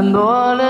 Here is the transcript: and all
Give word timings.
and 0.00 0.16
all 0.16 0.60